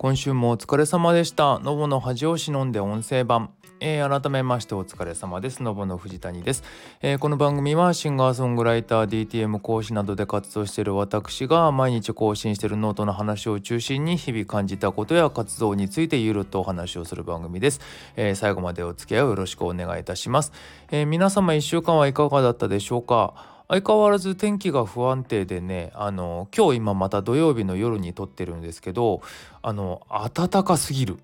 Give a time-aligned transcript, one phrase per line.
[0.00, 1.58] 今週もお疲れ様でした。
[1.58, 3.50] のぼの恥を忍んで音声版。
[3.80, 5.62] えー、改めましてお疲れ様です。
[5.62, 6.62] のぼの藤谷です、
[7.02, 17.82] えー、この番組はシンガーソングライター、DTM 講師などで活動している私が毎日更新しているノートの話を中心に日々感じたことや活動についてゆるっとお話をする番組です、
[18.16, 20.52] えー、最後までお付き合いをよろしくお願いいたします。
[20.90, 23.59] え皆様1週間はいかがだったでしょうか？
[23.70, 29.22] 相変わらず天気が不安定でねあの今日今また土曜日の夜に撮ってるんですけど
[29.62, 30.02] あの
[30.34, 31.18] 暖かすぎる。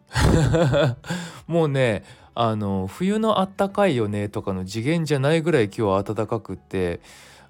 [1.48, 2.04] もうね
[2.36, 7.00] あの冬のあったかいよねとかの次元じゃないぐらい今日は暖かくって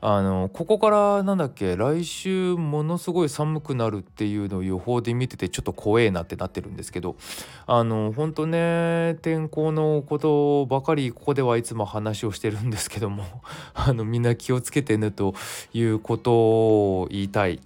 [0.01, 7.17] あのここからなんだっけ来週ものすごい寒くなるっていうのを予報で見ててちょっと怖えなってなってるんですけど
[7.67, 13.25] あの本当ね天候のことばかりここではいつも話をしてるんですけども
[13.75, 15.35] あのみんな気をつけてねと
[15.73, 17.61] いうことを言いたい。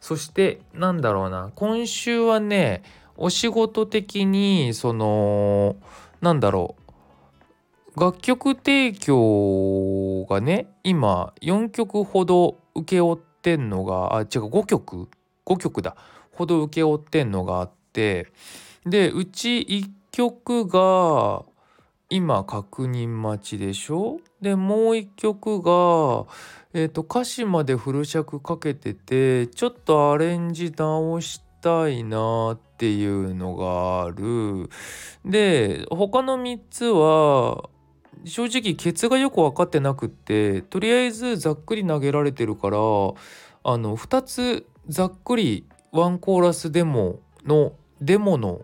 [0.00, 2.82] そしてなんだろうな今週はね
[3.16, 5.76] お仕事的にその
[6.20, 6.81] なんだろう
[7.96, 15.08] 楽曲提供がね今4曲ほど請け負ってんのがあ違う5曲
[15.44, 15.96] ？5曲だ。
[16.32, 18.32] ほど請け負ってんのがあって
[18.86, 21.44] でうち1曲が
[22.08, 24.18] 今確認待ちでしょ？
[24.40, 26.26] でもう1曲が、
[26.72, 34.70] えーと、歌詞までフル尺かけててちょっとアレンジ直したいなっていうのがある。
[35.24, 37.68] で他の3つは
[38.24, 48.62] 正直ケツがよく分かってなくってとりあえずざっくり投げられてるからあの2つざっくりワンコーラスデモのデモの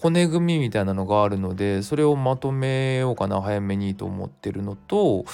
[0.00, 5.24] 骨組みみたいなのがあるのでそれをまとめようかな早めにと思ってるのと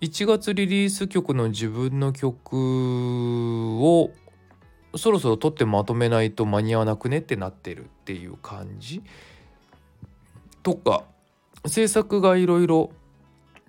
[0.00, 2.56] 1月リリース曲の自分の曲
[3.80, 4.10] を
[4.96, 9.02] そろそろ撮ってまとめないと間に合わなくねってなってるっていう感じ。
[10.62, 11.04] とか
[11.66, 12.90] 制作がいろいろ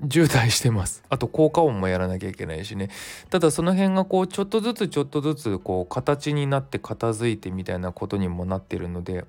[0.09, 1.03] 渋滞してます。
[1.09, 2.89] あと効果音もやらなきゃいけないしね。
[3.29, 9.25] ただその辺がこうちょっとずつちょっとずつこう形になって片付いてみたいなことにもなってるので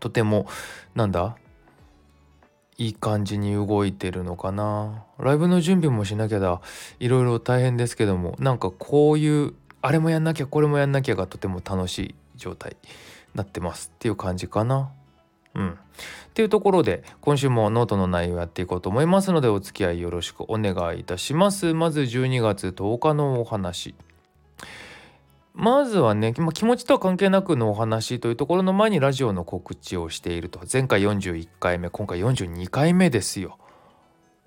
[0.00, 0.46] とても
[0.94, 1.36] なんだ？
[2.76, 5.04] いい感じに動いてるのかな。
[5.18, 6.60] ライブの準備もしなきゃだ。
[7.00, 12.88] いろいろ大変ですけどもなんかこういうあれもやんなきゃこれもやんなきゃがとても楽しい状態に
[13.34, 14.90] なってますっていう感じかな。
[15.54, 15.78] うん。
[16.38, 21.74] っていうところで今週もノートの内容やっていこうと思いますのでお付き合いよろしくお願いいたします。
[21.74, 23.96] まず12月10日のお話。
[25.52, 33.58] まずはね、ま気持ちとは関係なくのお話というところの前にラジオの告知をしていると前回41回目今回42回目ですよ。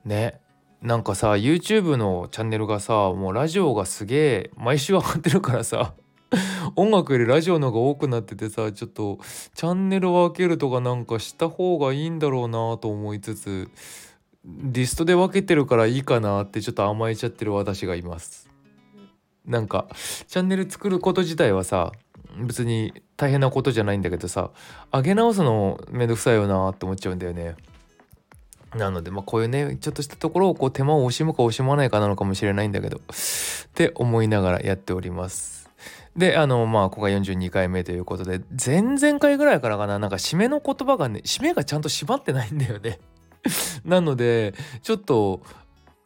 [0.06, 0.40] ね
[0.82, 5.94] なんかさ YouTube のチャンネルがさもうラジオがすげえ毎週上がってるからさ
[6.76, 9.20] 音楽よりラジオの方が多くなっててさちょっと
[9.54, 13.70] チャンネルを分けるとかなんかした方がいいんだろうなと思いつつ
[14.46, 18.50] リストで分けてるからいいかなってちょっと甘えちゃってる私がいます。
[19.46, 19.88] なんか
[20.28, 21.92] チャンネル作ること自体はさ
[22.38, 24.52] 別に大変なことじゃないんだけどさ
[24.92, 27.56] 上げ直すのめんどくさいよなって思っちゃうんだよね。
[28.76, 33.02] なのでまあこういうねちょっとしたところをこう手間を惜しむか惜しまないかなのかもしれないんだけどっ
[33.74, 35.61] て思いながらやっております。
[36.16, 43.00] であのまあここが42回目ということで前々回ぐらいからかななんか締めの言葉がね締めがちゃんと締まってないんだよね。
[43.86, 45.42] なのでちょっと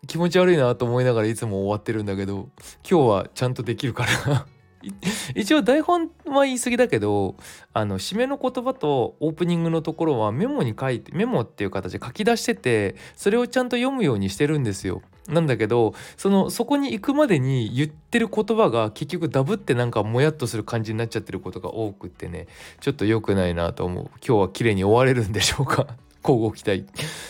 [0.08, 2.50] 気持ち悪いなと思いながらいつも終わってるんだけど
[2.90, 4.46] 今日はちゃんとできるから
[5.36, 7.36] 一応台本は言い過ぎだけど
[7.74, 15.02] あの締めの言葉とオープニングのところはメモに書いてメモっていう形で書き出しててそれをちゃんと読むようにしてるんですよ。
[15.28, 22.48] なんだけどそのそこに行くまでに言ってる言葉が結局ダブってなんかもやっとする感じになっちゃってることが多くってね。
[22.80, 24.06] ちょっと良くないなと思う。
[24.26, 25.88] 今日は綺麗に終われるんでしょうか。
[26.24, 26.86] 交互期待。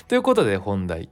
[0.08, 1.10] ということで本題。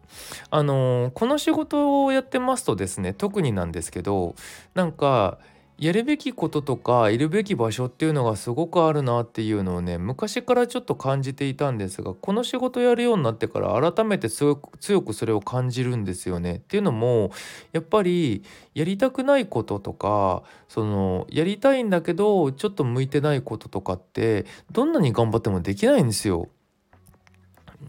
[0.49, 4.35] あのー、この仕事をやってますとですね特になんですけど
[4.73, 5.37] なんか
[5.79, 16.55] やるべきこととかいるべき場所っていうのがすごくあるなっていうのをね昔からちょっと感じていたんですがこの仕事やるようになってから改めて強くそれを感じるんですよね。
[16.55, 17.31] っていうのも
[17.73, 18.43] やっぱり
[18.75, 26.49] やりたくないこととかそのやりたいんだけどちょっと向いてないこととかってどんなに頑張ってもできないんですよ。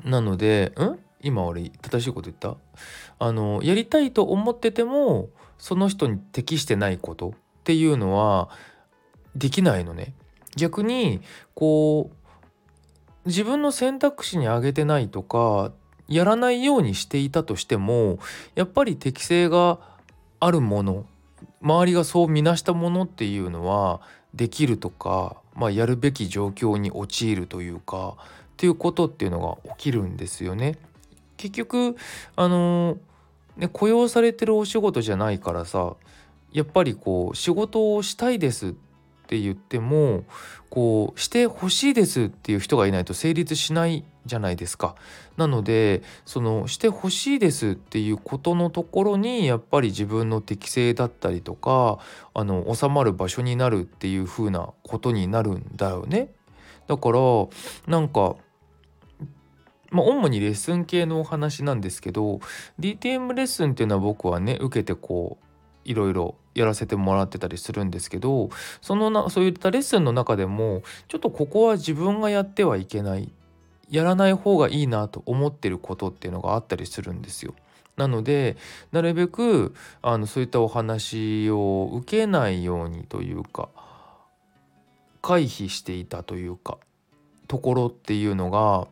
[0.04, 0.98] なのでん？
[1.20, 2.56] 今俺正しいこと言った？
[3.18, 8.50] あのやりたいと思っててもその人に適してないことっていうのは
[9.34, 10.14] できないのね。
[10.56, 11.20] 逆に
[11.54, 15.72] こう自分の選択肢に挙げてないとか
[16.06, 18.18] やらないようにしていたとしても
[18.54, 19.80] やっぱり適性が
[20.38, 21.06] あるもの
[21.60, 24.00] 周りがそう見なしたものっていうのは
[24.34, 28.20] できるとかまあ、やるべき状況に陥るというかっ
[28.56, 30.78] ていうことっていうのが起きるんですよね。
[31.36, 31.96] 結局
[32.36, 32.98] あの
[33.56, 35.94] ね雇用されてるお仕事じゃないからさ
[36.54, 38.72] やっぱりこう仕事をしたいですっ
[39.26, 40.24] て言っても
[40.70, 44.94] こうしてほしいですっていう人がいないと成立しないじゃないですか。
[45.36, 51.98] なのでそのしてほしいですっていうことのところにやっぱり自分の適性だったりとか
[52.32, 56.32] あの収まる場所になるっていう風なことになるんだよね。
[56.86, 57.18] だから
[57.88, 58.36] なんか
[59.90, 62.40] まあ、主にレッスン系のお話なんですけど
[62.80, 65.44] DTM レッスンっていうのは僕はね受けてこう
[65.84, 68.50] いろいろやらせてもらってたりするんですけど
[68.80, 73.32] そのなそういったレッスンの中でもちょっとここは自分がやってはいけない
[73.90, 77.54] やらない方がいいなと思ってることっていうのがあったりするんですよ。
[77.96, 78.56] なので
[78.90, 83.68] なるべくあのそういったお話を受けないようにというか
[85.22, 86.78] 回避していたというか
[87.46, 88.88] ところっていうのが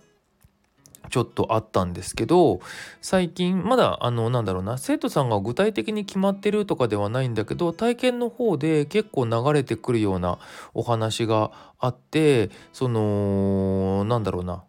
[1.11, 2.61] ちょっとあったんですけど
[3.01, 10.39] 最近まだあのなんだろうな生徒さんが具体的に決まってるとかではないんだけど体験の方で結構流れてくるような
[10.75, 14.65] お話があってそのなんだろうな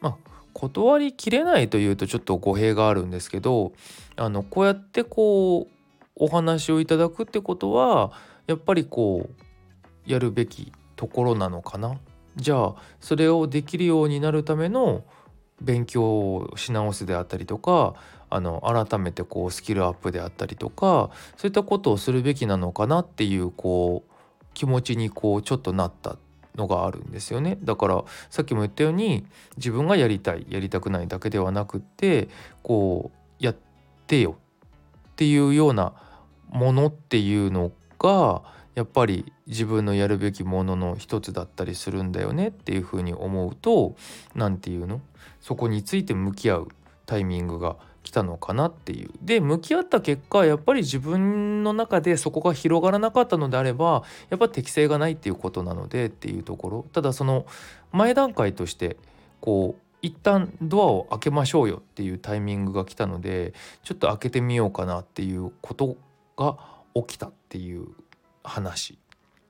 [0.00, 0.16] まあ
[0.52, 3.72] 断りきれないというとちょっと語弊があるんですけど
[4.16, 5.76] あのこうやってこう
[6.14, 8.12] お話をいただくってことは
[8.46, 11.96] やっぱりこうやるべきところなのかな。
[12.36, 15.04] じゃあそれをできるようになるための
[15.60, 17.94] 勉強をし直すであったりとか
[18.28, 24.12] あの改めてこうスキルアップであったりとかそういったことをするべきなのかなっていうこう
[24.52, 26.16] 気持ちにこうちょっとなった
[26.56, 27.58] のがあるんですよね。
[27.62, 32.28] だからさっきも言ったように自分がやりたいやりたくないだけではなくって
[32.62, 33.56] こうやっ
[34.06, 34.36] てよ
[35.10, 35.92] っていうような
[36.48, 38.42] ものっていうのが
[38.76, 43.96] やっぱり自分のやるべきものの一つだったりするんだよねっていうふうに思うと
[44.34, 45.00] 何て言うの？
[45.40, 46.68] そこについて向き合う
[47.06, 49.10] タイミングが来たのかなっていう。
[49.22, 57.46] で向き合った結果やっぱり自分の中でそこが広がらなかったのであればやっぱ適性がないっていうことなのでっていうところただその
[57.92, 58.98] 前段階として
[59.40, 65.96] こう一旦ドアを開けましょうよっていうタイミングが来たのでちょっと開けてみようかなっていうこと
[66.36, 66.58] が
[66.94, 67.88] 起きたっていう
[68.46, 68.98] 話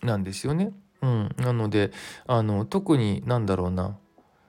[0.03, 0.73] なんですよね。
[1.03, 1.93] うん、なので
[2.27, 3.99] あの特になんだろうな。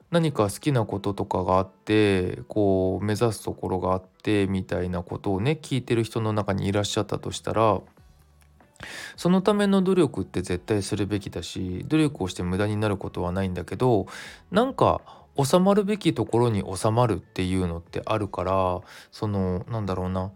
[0.09, 7.81] 何か好きなこととかがあってこう目指すところがあってみたいなことをね聞いてる人の中にいらっしゃったとしたら
[9.17, 14.07] そのための努力って絶対するべきだし努力をして無駄になることはないんだけど
[14.49, 15.01] なんか
[15.43, 18.79] 収まるべきところに収まるっていうのってあるから
[19.11, 20.31] そのなんだろうな。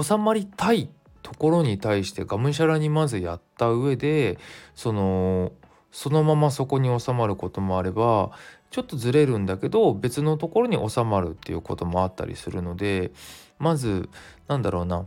[0.00, 0.88] 収まりたいっ
[1.22, 4.38] ところに対してがむしゃらにまずやった上で
[4.74, 5.52] その
[5.90, 8.32] そのままそこに収まることもあれば
[8.70, 13.12] ちょっとずれるんだけど別のところに収まるっていうこともあったりするので
[13.58, 14.08] まず
[14.48, 15.06] なんだろうな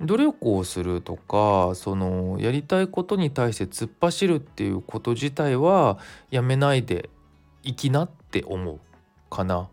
[0.00, 5.98] 努力をするとかそのやりたいことに対して突っ走るっていうこと自体は
[6.30, 7.10] やめないで
[7.62, 8.80] いきなって思う
[9.28, 9.68] かな。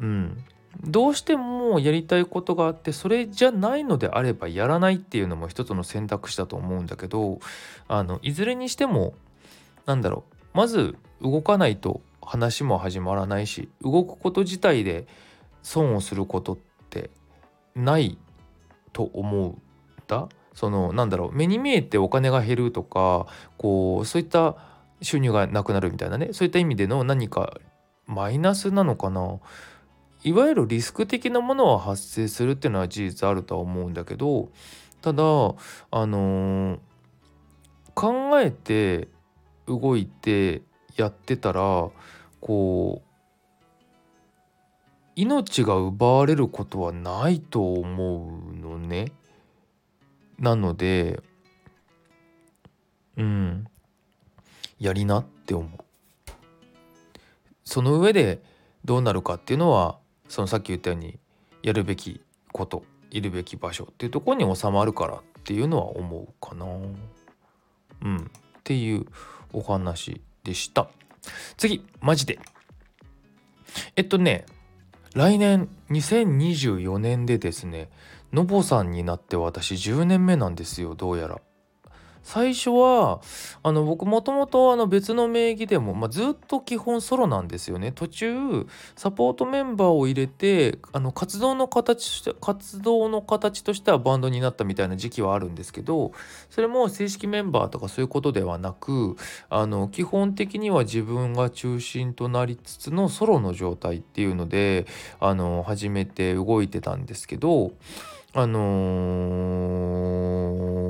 [0.00, 0.44] うん、
[0.84, 7.40] どうしてもやりたいことがあってそれじゃないのであればやらないっていうのも一つの選択肢だと思うんだけど
[7.88, 9.14] あのいずれにしても
[9.86, 15.06] なんだろうまず動かないと話も始まらないし動くこと自体で
[15.62, 16.58] 損をすることっ
[16.90, 17.10] て
[17.74, 18.18] ない
[18.92, 19.62] と思うん
[20.06, 20.28] だ。
[20.54, 23.26] そのなんだろう目に見えてお金が減るとか
[23.56, 24.56] こうそういった
[25.00, 27.58] 収入がなくなるみたいなねそういった意味での何か
[28.06, 29.38] マイナスなのかな。
[30.24, 34.50] いわゆるリスク的なものは発生するっていうのは事実あるとは思うんだけど
[35.00, 36.78] ただあのー、
[37.94, 39.08] 考えて
[39.66, 40.62] 動いて
[40.96, 41.88] やってたら
[42.40, 43.12] こう
[45.14, 49.12] 命が奪われることはないと思うのね。
[50.38, 51.22] なので
[53.16, 53.66] うん
[54.78, 55.80] やりなって思う。
[57.64, 58.42] その上で
[58.84, 59.98] どうなるかっていうのは
[60.32, 61.18] そのさっき言ったように
[61.62, 62.22] やるべき
[62.52, 66.64] こといるべき場所っていうとこに収まるからっていうのは思うかな。
[66.64, 68.20] うん、っ
[68.64, 69.04] ていう
[69.52, 70.88] お話でした。
[71.58, 72.38] 次マジで。
[73.94, 74.46] えっとね
[75.14, 77.90] 来年2024年でですね
[78.32, 81.42] のぼさんになって私10年目なんですよどうやら。
[82.22, 83.20] 最初は
[83.62, 87.92] あの僕もともと別の名義でも、まあ、ずっと基本ソロなんですよね。
[87.92, 96.12] 途中サポートメンバーを入れてあの活動の形として活動の形としてはバンドになったみたいな時期はあるんですけど
[96.50, 99.16] それも正式メンバーとかそういうことではなく
[99.48, 104.86] あの基本的には自分が中心となりつつのソロの状態っていうので
[105.20, 107.72] あの始めて動いてたんですけど
[108.34, 108.60] あの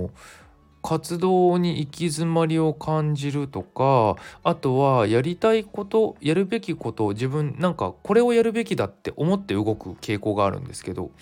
[0.09, 0.42] ー
[0.83, 11.13] 活動に行き詰まりを感じるとかあとはやりたいことやるべきことを自分なんかこれをやるべきだって思って動く傾向があるんですけど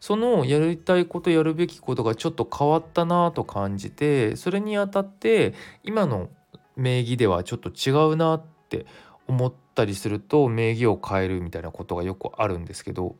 [0.00, 6.28] そのやりたいことやるべきことがちょっと変わったなと感じてそれにあたって今の
[6.76, 8.86] 名義ではちょっと違うなって
[9.26, 13.16] 思ったりすると名義を変えるみたいなことがよくあるんですけど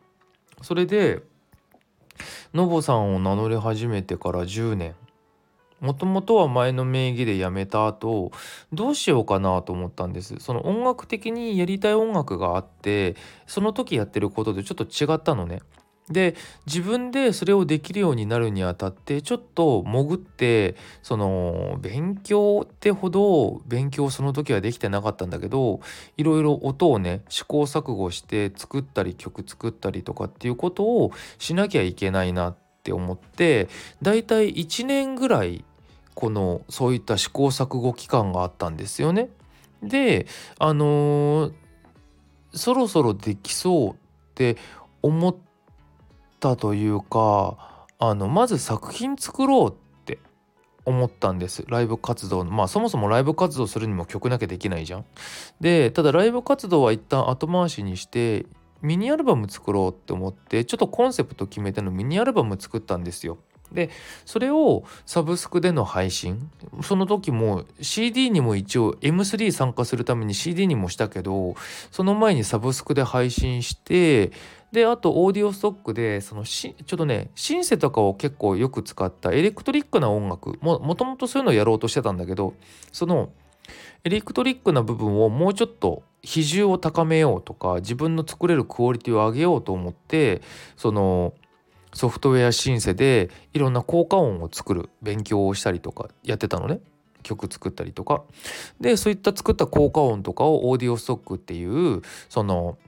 [0.62, 1.23] それで
[2.55, 4.95] のぼさんを名乗り始めてから10年。
[5.81, 8.33] もともとは前の名義で辞めた後
[8.73, 10.37] どうしようかなと思ったんです。
[10.41, 13.17] その音楽的にやりたい音楽があって
[13.47, 15.61] その時やってることでちょっと違ったのね。
[16.11, 16.35] で
[16.67, 25.81] 自分でそれをできるようになるにあたってちょっと潜ってその勉強ってほど勉強その時はできてなかったんだけど
[26.17, 33.69] いろいろ音をね試行錯誤して作ったり曲作ったりとかっていうことをしなきゃいけないなって思って
[34.01, 35.65] だいたい1年ぐらい
[36.19, 39.29] このそういった試行錯誤期間があったんですよね。
[39.85, 40.27] で
[40.59, 41.53] あのー、
[42.53, 43.95] そろそろできそうっ
[44.35, 44.57] て
[45.01, 45.37] 思っ
[46.41, 49.75] たというかあのまず作品作ろうっ
[50.07, 50.19] て
[50.85, 55.05] 思ったんですライブ活動のまあそもそもライブ活動するにも曲なきゃできないじゃん。
[55.61, 58.45] でただライブ活動は一旦後回しにして
[58.83, 63.39] ミニアルバム作ろうって思ってちょっとコンセプト決めてのミニアルバム作ったんですよ。
[63.73, 63.91] で
[64.25, 66.51] それをサブスクでの配信
[66.83, 71.55] その時も CD にも一応 M3 参加するために CD にもしたけど
[71.91, 74.33] その前にサブスクで配信して
[74.73, 82.55] であとオーディオストックでそのしちょっとねシンセとかを結構よく使ったエレクトリックな音楽ももともとそういうのをやろうとしてたんだけど
[82.93, 83.31] その
[84.05, 90.43] エレクトリックな部分をもうちょっと比重を高めようとか自分の作れるクオリティを上げようと思って
[90.77, 91.33] その
[91.92, 96.80] ソフトウェアシンセでいろんな効果音を作る勉強をしたりとかやってたのね
[97.23, 98.23] 曲作ったりとか
[98.80, 102.78] でそういった作った効果音とかをオーディオストックっていうその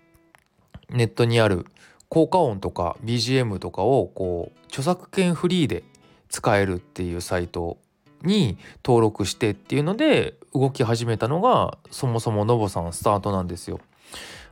[0.91, 1.67] ネットにある
[2.09, 5.85] 効果音とか BGM とかをこう著作権フリーで
[6.29, 7.79] 使えるっていうサイト
[8.23, 13.81] に登録してっていうので動き始めたのがそもそもノボさんスタートなんですよ。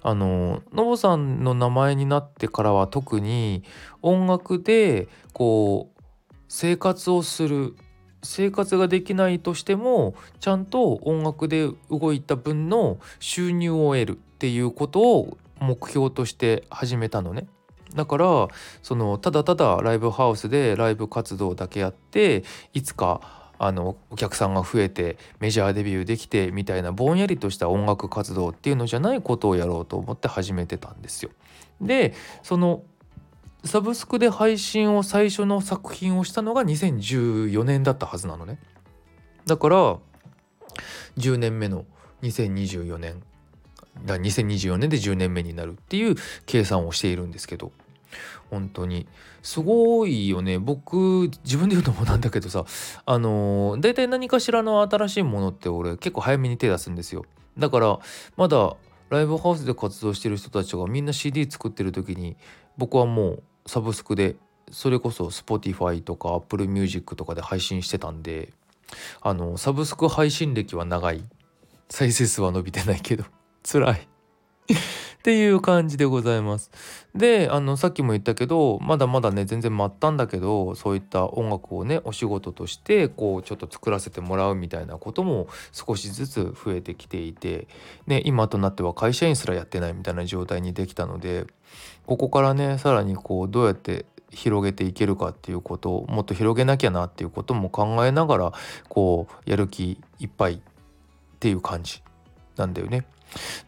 [0.03, 3.65] あのノボさんの名前になってからは特に
[4.03, 6.03] 音楽でこう
[6.49, 7.75] 生活をする
[8.23, 17.47] 生活ができないとしてもちゃんと音楽で動いた分の収入を得るっていうことを目標として始めたのね。
[17.95, 18.49] だから
[18.83, 31.31] そのただただライブハウスでライブ活動だけやっていつかあのお客さんが増えてメジャーデビューできてみたいなぼんやりとした音楽活動っていうのじゃないことをやろうと思って始めてたんですよ。
[31.81, 32.83] でその
[33.65, 38.61] サブスクで配信を最初の作品をしたのが2014年だったはずなのね。
[39.47, 39.99] だから
[41.17, 41.85] 10年目の
[42.23, 43.23] 2024年
[44.05, 46.15] だ2024年で10年目になるっていう
[46.47, 47.73] 計算をしているんですけど
[48.51, 49.07] 本当に。
[49.43, 50.59] すごいよね。
[50.59, 52.65] 僕自分で言うのもなんだけどさ
[53.07, 57.25] あのー、大体何かしらの新しいものって俺結構早めに手出すんですよ。
[57.59, 57.99] だから
[58.37, 58.77] まだ
[59.11, 62.37] ライブハウスで活動してる人たちがみんな CD 作ってる時に
[62.77, 64.37] 僕はもうサブスクで
[64.71, 68.53] それこそ Spotify とか Apple Music とかで配信してたんで
[69.21, 71.25] あのサブスク配信歴は長い。
[71.91, 73.25] 再生数は伸びてないけど。
[73.63, 74.09] 辛い。
[75.19, 76.71] っていう感じでございます。
[77.15, 87.67] であのさっきも言ったけどまだまだね全然待ったんだけどそういった音楽をねお仕事としてこうちょっと作らせてもらうみたいなことも少しずつ増えてきていて、
[88.07, 91.47] ね、今となっては会社員すらやってないみたいな状態にできたので
[92.07, 98.53] ここからねさらにこうどうやって広げていけるかっていうことをもっと広げなきゃなっていうことも考えながら
[98.89, 100.61] こうやる気いっぱいっ
[101.41, 102.03] ていう感じ
[102.57, 103.07] なんだよね。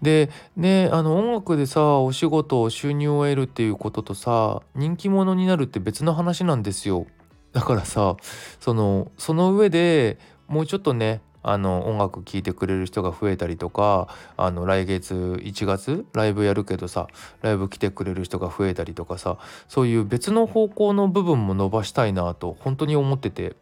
[0.02, 7.06] でねあの音楽でさお仕事収入を得るっていうこととさ人気者になるって別の話なんですよ。
[7.52, 8.16] だからさ
[8.60, 17.08] そのその上でもうちょっとねあの音楽聴いてくれる人が増えたりとかあの来月1月ライブやるけどさ
[17.40, 19.38] ライブ来てくれる人が増えたりとかさ
[19.68, 23.56] そういう別の方向の部分も伸ばしたいなと本当に思ってて。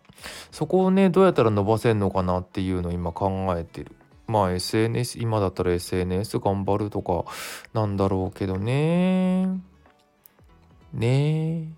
[0.51, 3.95] そこをねどうやったら伸ばせんのかなっていうのを今考えてる。
[4.29, 7.25] まあ SNS 今だったら SNS 頑張るとか
[7.73, 9.47] なんだろうけどね。
[10.93, 11.63] ね。
[11.63, 11.69] え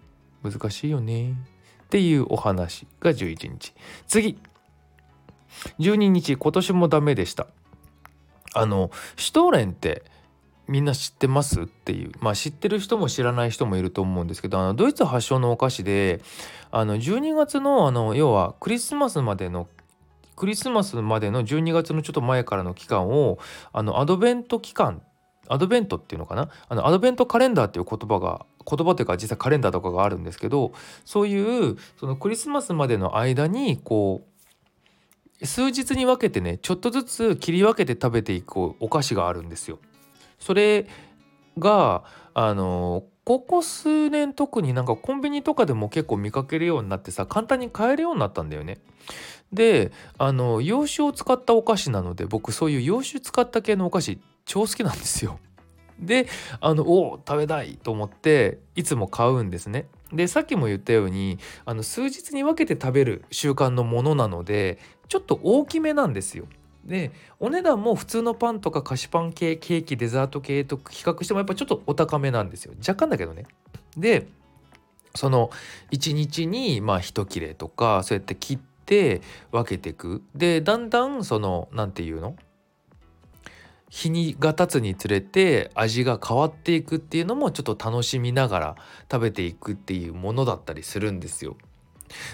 [0.42, 1.30] 難しいよね。
[1.30, 3.72] っていうお話が11日。
[4.06, 4.36] 次。
[5.78, 7.46] 12日今年もダメでした。
[8.52, 10.02] あのシュトーレンって
[10.66, 12.12] みんな知ってますっていう。
[12.20, 16.20] まあ知ってる人も知らない人もいると思うんですけどあのドイツ発祥のお菓子で
[16.72, 19.68] あの12月のあの要はクリスマスまでの
[20.40, 23.38] クリスマスまでの12月のちょっと前からの期間を
[23.74, 25.02] あのアドベント期間
[25.48, 26.48] アドベントっていうのかな？
[26.66, 30.72] あのアドベントカレンダーっていう言葉が言葉というか実際カレンダーとかがあるんですけど
[31.04, 34.26] そういうそのクリスマスまでの間にこ
[35.42, 39.78] う数日に分けてねちょっとずつ切り分けて食べていくお菓子があるんですよ。
[40.38, 40.86] それ
[41.58, 48.78] があのここ数年特になんかコンビニとかでも結構見かけるようになってさ簡単に買えるようになったんだよね。
[49.52, 55.38] であの洋酒を使ったお菓子なので僕そういう洋酒使った系のお菓子超好きなんですよ。
[55.98, 56.28] で
[56.60, 59.86] あのお食べたいと思っていつも買うんですね。
[60.12, 64.78] でさっきも言ったようにあの数日に分けて食べる習慣のものなので
[65.08, 66.46] ちょっと大きめなんですよ。
[66.84, 73.44] でお値段も普通のパンとか菓子パン系ケーキデザート系と比較してもやっぱちょっとお高めなんですよ若干だけどね。
[73.96, 74.28] で
[75.14, 75.50] その
[75.90, 78.69] 1日にまあ1切れとかそうやって切って
[79.52, 82.36] 分けていくでだんだんその何て言うの？
[83.88, 88.76] 日にが経つにつれて味が変わっていくっていうのもちょっと楽しみながら
[89.10, 91.56] 食べていくっていうものだったりするんですよ。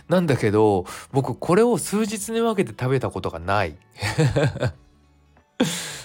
[0.09, 3.77] なんだけど僕これを数日に分けて食べたことがない。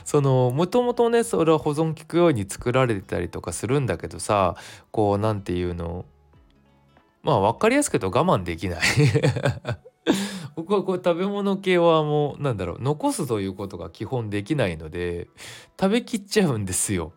[0.05, 4.55] そのもともとねそれは保存効くように作られてたりとかするんだけどさ
[4.91, 6.05] こう何て言うの？
[7.23, 8.79] まあ分かりやすく言うと我慢できない
[10.55, 15.27] 僕はこう食べ物系はもうなんだろう残すということが基本できないので
[15.79, 17.13] 食べきっちゃうんですよ。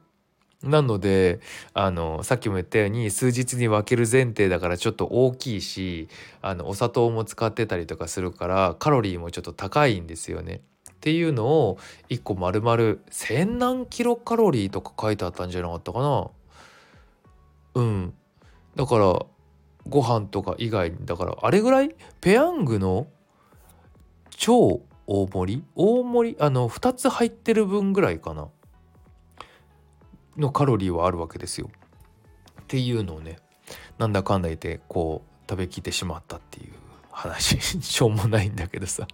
[0.62, 1.40] なので
[1.74, 6.08] あのさっきも言ったように数日に分ける前提だからちょっと大きいし
[6.40, 10.62] あのお砂糖も使ってたりとかするからカロリーもちょっと高いんですよね。
[10.90, 16.30] っていうのを1個丸々千何キロカロリーとか書いてあったんじゃなかったかな。
[17.75, 18.14] うん
[18.75, 19.18] だから
[19.86, 21.94] ご飯とか以外にだからあれぐらい？
[22.23, 23.06] ペヤングの
[24.36, 25.64] 超大盛り？
[25.75, 28.49] 大盛りあの2つ入ってる分ぐらいかな。
[30.36, 31.70] のカロリーはあるわけですよ。
[32.62, 33.38] っていうのをね
[33.99, 36.73] なんだかんだ言ってこう食べきってしまったっていう
[37.10, 37.60] 話。
[37.80, 39.06] しょうもないんだけどさ。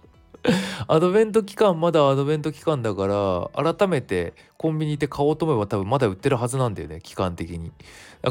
[0.87, 3.05] アドベント期間まだアドベント期間だか
[3.53, 7.71] ら改めてコンビニで買おうと思えば多分まだ売ってるはずなんだよね期間的に。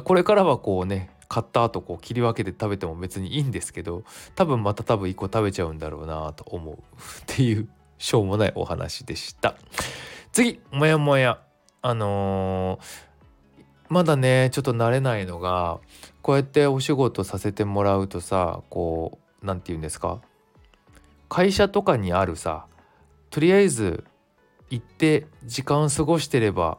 [0.03, 4.03] これからはこうね買った後こう切り分けて食べても別にいいんですけど
[4.35, 6.79] 多分また多分1個食べちゃうんだろうなと思うっ
[7.27, 9.57] ていうしょうもないお話でした。
[10.33, 11.41] 次もやもや。
[11.83, 15.79] あのー、まだねちょっと慣れないのが
[16.21, 20.21] こうやってお仕事させてもらうとさこう何て言うんですか？
[21.29, 22.67] 会社とかにあるさ
[23.31, 24.05] とりあえず
[24.69, 26.79] 行って時間を過ごしてれば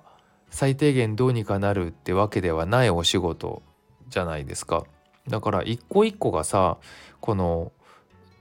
[0.49, 3.63] 最低限どうにかなるってわけではないお仕事
[4.11, 4.85] じゃないですか。
[5.27, 6.77] だから一個一個がさ
[7.19, 7.71] この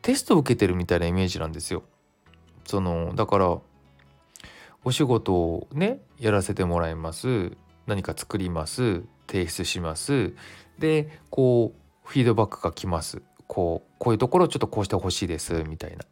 [0.03, 1.83] テストを受けてるみたいなイメージなんですよ。
[2.67, 3.59] そのだから
[4.85, 7.53] お仕事をねやらせてもらいます。
[7.87, 9.03] 何か作ります。
[9.27, 10.35] 提出します。
[10.79, 13.23] でこうフィードバックが来ます。
[13.47, 15.65] こうこういうところをちょっとこうしてほしいです。
[15.65, 16.05] みたいな。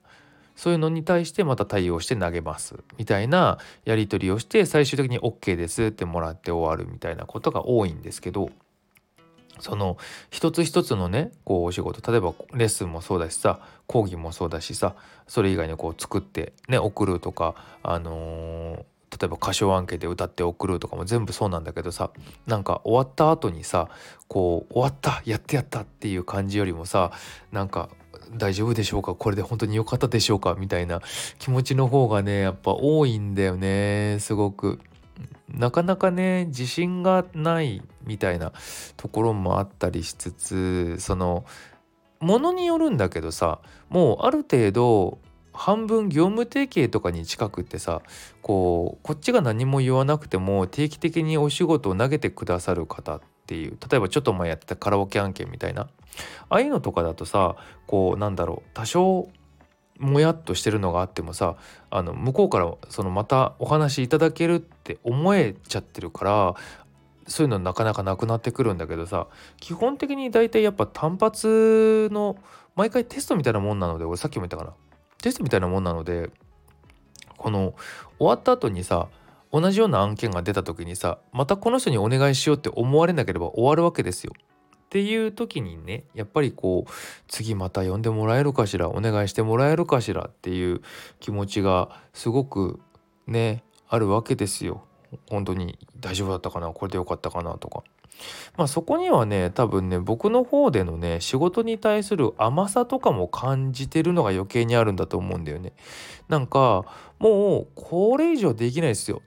[0.54, 2.74] そういうのに対してまた対応して投げます。
[2.98, 8.50] みたいなやり取りをして最終的に OK ですってもらって終わるみたいなことが多いんですけど。
[9.60, 9.96] その
[10.30, 14.94] 一つ一つのねこうお仕事例えばレッスンもそうだしさ講義もそうだしさ
[15.26, 22.10] それ以外にこう作ってね送るとかあのー、例えば歌唱案件で歌って送るとかも全部そうなんだけどさ
[22.46, 23.88] なんか終わった後にさ
[24.28, 27.12] こう終わったやってやったっていう感じよりもさ
[27.52, 27.88] なんか
[28.32, 29.14] 大丈夫でしょうか？
[29.14, 30.54] これで本当に良かったでしょうか？
[30.54, 31.00] みたいな
[31.38, 34.80] 気持ちの方がねやっぱ多いんだよねすごく。
[35.48, 38.52] なかなかね自信がないみたいな
[38.96, 41.44] ところもあったりしつつその
[42.18, 45.18] ものによるんだけどさもうある程度
[45.52, 48.02] 半分業務提携とかに近くってさ
[48.42, 55.88] こうこっちが何も言わなくても定期的にお仕事を投げてくださる方っていう例えばちょっと前やってたカラオケ案件みたいなあ
[56.56, 59.28] あいうのとかだとさこうなんだろう多少
[59.98, 61.56] もやっとしてるのがあってもさ
[61.90, 66.54] あの向こうからそのまたお話いただけるって思えちゃってるから
[67.28, 72.36] そういうのなかなかなくなってくるんだけどさ基本的に大体やっぱ単発の
[72.74, 74.72] 毎回テストみたいなもんなので俺さっきも言ったかな
[75.22, 76.30] テストみたいなもんなので
[77.36, 77.74] この
[78.18, 79.08] 終わった後にさ
[79.52, 84.32] 同じような案件が出た時にさまたこの人にお願いしようって思われなければ終わるわけですよ。
[84.38, 86.90] っていう時にねやっぱりこう
[87.28, 90.80] 次また呼んでもらえるかしらお願いしてもらえるかしらっていう
[91.20, 92.80] 気持ちがすごく
[93.26, 94.87] ねあるわけですよ。
[95.28, 96.68] 本当に大丈夫だったかな？
[96.68, 97.58] これでよかったかな？
[97.58, 97.82] とか。
[98.56, 105.72] まあそこにはね多分ね僕の方でのね仕事に対する甘さとかも感じてるのが余計にあるんだと思うんだよね。
[106.28, 106.84] なんか
[107.18, 109.22] もうこれ以上できないですよ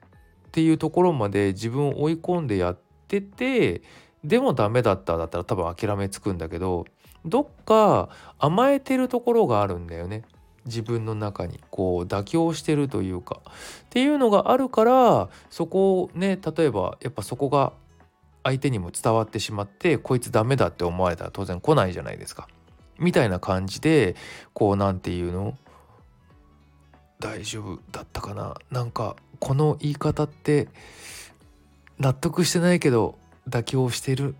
[0.48, 3.82] っていうところまで自分を追い込んでやってて
[4.22, 6.84] でもダメだっただったら多分諦めつくんだけど
[7.24, 10.22] どっか甘えてるところがあるんだよね
[10.66, 13.52] 自分の中にこう妥協してるというかっ
[13.90, 17.72] ていうのがあるからそこをね例えばやっぱそこが
[18.44, 22.48] 相手にも伝わってしまってこいつダメだって思われたら当然来ないじゃないですか。
[22.98, 24.14] みたいな感じで
[24.52, 25.56] こう何て言うの？
[27.18, 28.54] 大丈夫だったかな？
[28.70, 30.68] なんかこの言い方って
[31.98, 33.16] 納得してないけど
[33.48, 34.34] 妥協してる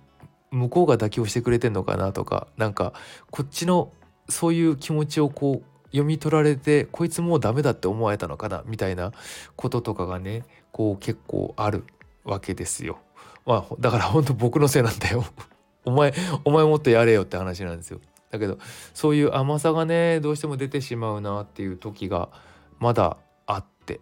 [0.50, 2.92] 向こうが妥協してくれてんのかなとかなんか
[3.30, 3.92] こっちの
[4.28, 9.12] そういう気持ちをこう読み取られてこいつもうダメだって思われたのかなみたいな
[9.56, 11.84] こととかがねこう結構ある
[12.24, 12.98] わけですよ。
[13.46, 15.24] まあだから本当僕のせいなんだよ。
[15.84, 18.00] お前お前もっとやれよって話なんですよ。
[18.30, 18.58] だけど
[18.94, 22.30] そういう甘さがねどうしても出てしまうなっていう時が
[22.78, 24.00] まだあって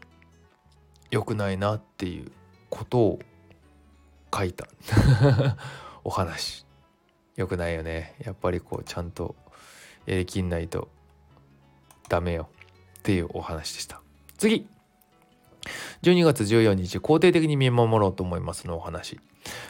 [1.10, 2.30] 良くないなっていう
[2.68, 3.18] ことを
[4.32, 4.68] 書いた。
[6.04, 6.64] お話。
[7.36, 8.14] 良くないよね。
[8.24, 9.34] やっぱりこうちゃんと
[10.06, 10.88] やりきんないと。
[12.10, 12.48] ダメよ
[12.98, 14.02] っていうお話でした。
[14.36, 14.66] 次。
[16.02, 19.18] 12月14日肯定的に見守ろうと思いますのお話。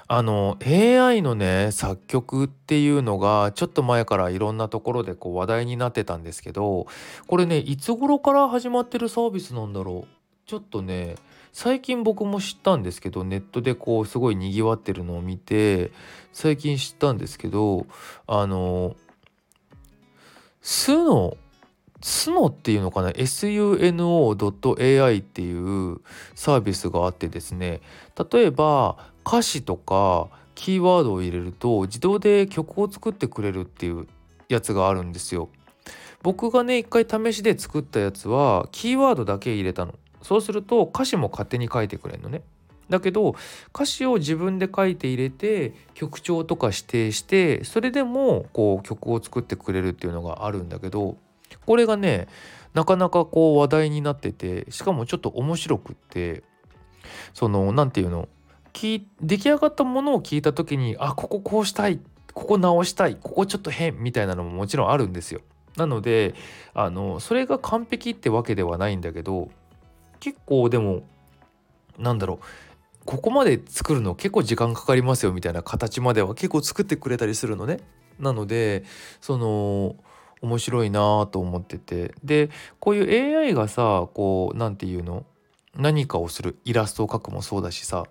[0.09, 6.87] あの AI のね作曲っていうのがちょっと前からいろんなところでこう話題になってたんですけど
[7.29, 10.09] これねいつ頃から始まってるサービスなんだろう。
[10.47, 11.15] ちょっとね
[11.53, 15.93] 最近僕も知ったんですけどネットでこうすごいにぎわってるのを見て
[16.33, 17.87] 最近知ったんですけど
[18.27, 18.97] あの
[20.61, 21.37] スノ
[22.03, 23.59] スノっていうのかな？Suno.ai
[25.19, 26.01] っていう
[26.35, 27.81] サービスがあってですね
[28.33, 34.07] 例えば歌詞とかキーワードを入れると自動で曲を作ってくれるっていう
[34.49, 35.49] やつがあるんですよ。
[36.23, 39.95] 僕がね一回試しで作ったやつはキーワードだけ入れたの。
[40.23, 42.43] そうすると歌詞も勝手に書いてくれるのね。
[42.91, 43.37] だけど
[43.75, 51.17] 歌詞を自分で書いて入れて曲調とか指定してそれでもこう曲を作ってくれるっていうのがあるんだけど
[51.71, 52.27] これがね
[52.75, 56.43] なかなかこう話題になっててしかもちょっと面白くって
[57.33, 58.29] その何て言うの
[58.73, 62.01] 出来上がったものを聞いた時にあこここうしたい
[62.35, 65.43] ここ直したいここちょっと変みたいなのももちろんあるんですよ。
[65.77, 66.35] なので
[66.75, 69.49] あのそれが完璧ってわけではないんだけど
[70.19, 71.05] 結構でも
[72.01, 77.79] なんだろうここまで作るの結構時間かかりますよみたいな形までは結構作ってくれたりするのね。
[78.19, 78.83] なので
[79.21, 79.95] その
[80.43, 82.15] 面白いなと思ってて。
[82.25, 85.25] でこういう AI がさこう何て言うの？
[85.77, 88.05] 何かをするイラストを描くもそうだしさ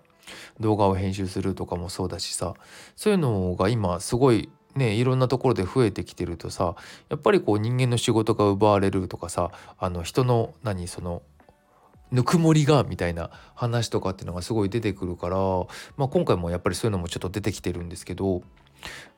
[0.60, 2.54] 動画を編集するとかもそうだしさ
[2.96, 6.74] そういうのが今すごいねいろんなところで増えてきてるとさ
[7.10, 11.20] やっぱりこう人間の仕事が奪われるとかさあの人の何その
[12.10, 15.36] ぬくもりがみたいな話とかっていうのがすごい出てくるから、
[15.98, 18.40] まあ、今回もやっぱりそういうのもちょっと出てきてるんですけど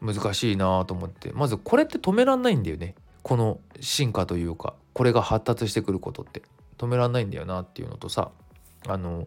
[0.01, 1.31] 難しいなと思って。
[1.33, 2.97] まずこれって止めらんないんだよね。
[3.23, 6.43] この進化というかこれが発達してくることって
[6.79, 8.31] 止めらんないんだよなっていうのとさ
[8.89, 9.27] あの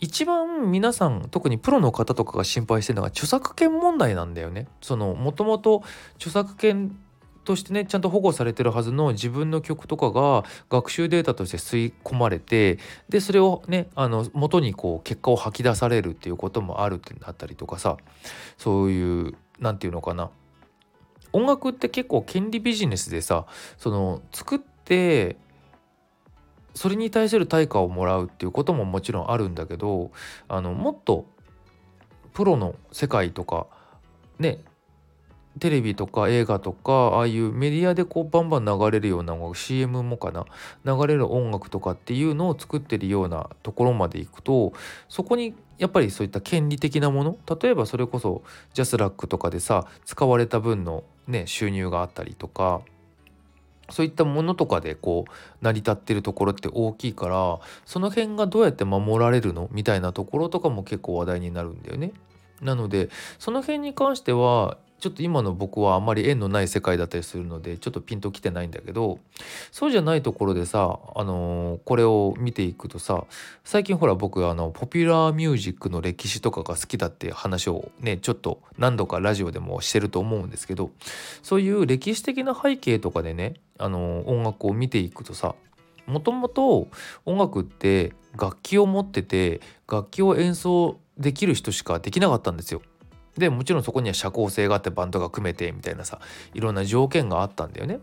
[0.00, 4.66] 一番皆さん特にプロの方とかが心配してるのが著作権問題なんだよね。
[4.80, 5.84] そのもともと
[6.16, 6.98] 著作権
[7.44, 17.96] としてねちゃんと保護されてるはずの自分の曲とかが学習データとして吸い込まれてでそれをねあの元にこう結果を吐き出されるっていうこともあるってなったりとかさ
[18.58, 20.30] そういう何て言うのかな
[21.32, 23.46] 音楽って結構権利ビジネスでさ
[23.78, 25.36] その作って
[26.74, 30.10] それに対する対価をもらうっていうことももちろんあるんだけど
[30.48, 31.26] あのもっと
[32.32, 33.66] プロの世界とか
[34.38, 34.60] ね
[35.58, 40.46] テレビとか映画とかああいうメディアでこうバンバン流れるような CM もかな
[40.84, 44.72] 流れる音楽とかっていうのを作ってるようなところまで行くと
[45.10, 52.82] そこにやっぱりそういった権利的なもの例えばそれこそジャスラックとかでさ使われた分のね収入があったりとか
[53.90, 59.68] そういったものとかでこう成り立ってるところって大きいからその辺がどうやって守られるの？
[59.72, 62.12] みたいなところとかも結構話題になるんだよね。
[62.60, 69.18] なのでその辺に関してはちょっと今の僕はあんまり縁のない世界だったりするのでちょっとピンときてないんだけど
[69.72, 73.24] そうじゃないところでさ、あのー、これを見ていくとさ
[73.64, 80.92] 最近ほら僕あのポピュラーミュージックの歴史とかが好きだっていう話をねちょっと何度かラジオでもしてると思うんですけど
[81.42, 85.56] そういう歴史的な背景とかでね、あのー、音楽を見ていくとさ
[86.06, 86.86] もともと
[87.24, 92.82] 音楽って楽器を持ってて楽器を演奏できる人しかできなかったんですよ。
[93.36, 96.20] でもちろんそこには社交性があってバンドが組めてみたいなさ
[96.54, 98.00] いろんな条件があったんだよね。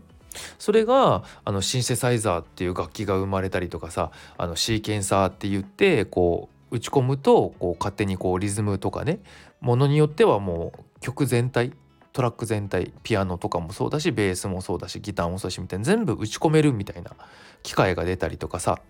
[0.58, 9.20] それがあのシンセサイザーっていう楽器が生まれたりとかさあのシーケンサーって言ってこう打ち込むとこう勝手にこうリズムとかね
[9.60, 11.72] ものによってはもう曲全体
[12.12, 17.12] トラック全体ピアノとかもそうだしベースもそうだしギターもそうだしみたいな全部打ち込めるみたいな
[17.62, 18.80] 機械が出たりとかさ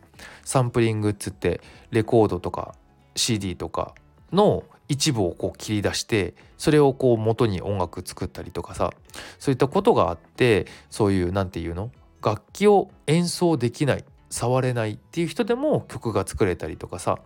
[0.44, 2.74] サンプリングっつってレコードとか
[3.14, 3.94] CD とか
[4.32, 8.90] の一部をこう切り出してそれをこう元に音楽作ったりとかさ
[9.38, 11.90] そういったことがあってそういう何て言うの？
[12.22, 17.18] 楽器を演奏できない触れないっていう人でも曲が作れたりとかさ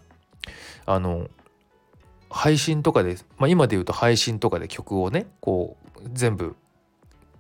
[0.87, 1.29] あの
[2.31, 6.57] 配信とかで、まあ、今で言うと配信とかで曲をねこう全部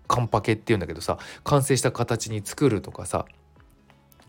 [0.06, 3.24] カンパケっていうんだけどさ完成した形に作るとかさ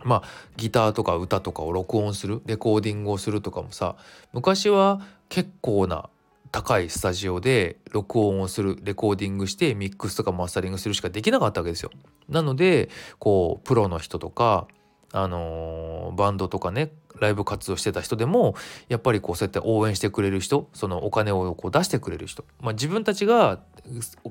[0.04, 0.24] まあ
[0.56, 3.96] ギターとか歌とかを録音するレコーディングをするとかもさ
[4.34, 6.10] 昔は結構な
[6.52, 11.92] 高いスタジオで録音をするレコーディングしてミックスとかマスタリングするしかできなかったわけですよ。
[12.30, 14.68] なのでこうプロの人とか
[15.12, 18.56] あのー、バンドとかねライブ活動してた人でも
[18.90, 23.60] やっぱりこうそうやって応援してくれる人そのお金をこう出してくれる人、まあ、自分たちが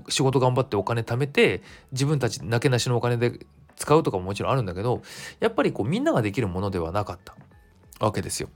[0.09, 5.03] 仕事頑張ってお金貯めて自分たちなけなしのお金で使うとかももちろんあるんだけど
[5.41, 7.35] やっぱりこうみんなができるものではなかった
[8.01, 8.49] わけですよ。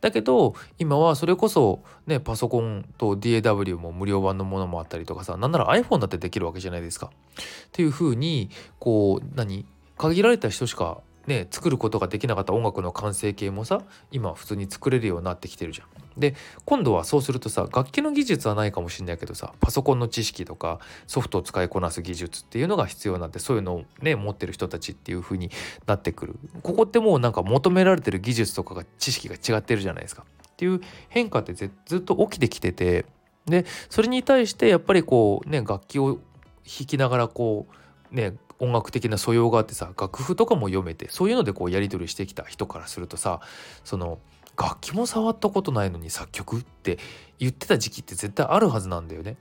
[0.00, 7.06] だけど今はそれこそねパソコンと DAW も無料版のものもあったりとかさなんなら iPhone だってできるわけじゃないですか。
[7.06, 7.40] っ
[7.72, 9.64] ていうふうにこう何？
[9.96, 15.88] 限られた人しかね作ることができなかった音楽の完成形もさ今普通に作れるようになってきてるじゃん。
[16.20, 25.50] で今度はそうするとさ楽器の技術はないかもしれないけどさパソコンの知識とかソフトを使いこなす技術っていうのが必要なんでそういうのをね持ってる人たちっていう風に
[25.86, 26.36] なってくる。
[26.62, 30.24] ここってもうなんか求められてる技術とかが知識が違ってるじゃないですか。
[30.48, 33.06] っていう変化ってずっと起きてきてて
[33.46, 36.18] でそれに対してやっぱりこうね楽器を
[36.64, 37.66] 弾きながらこ
[38.12, 43.40] うね音楽的な素養があってさ楽譜とかも読めてそういうのでこうやり取りしてきた人からするとさ
[43.84, 44.18] その
[44.60, 46.98] 楽器も触ったことないのに作曲って
[47.38, 49.36] 言ってた時期って絶対あるはずなんだよね。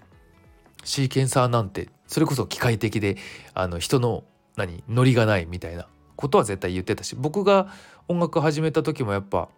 [0.85, 3.17] シーケンサーなんてそれこそ機械的で
[3.53, 4.23] あの人の
[4.55, 7.67] 何ノリがないみたいなことは絶対言ってたし僕が
[8.07, 9.49] 音楽始めた時もやっぱ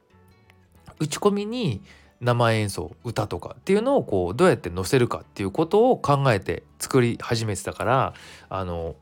[1.00, 1.84] 打ち込みに
[2.22, 8.14] 生演奏歌とかっていうのをこうどうやって載せるかっていうことを考えて作り始めてたから
[8.50, 8.96] あの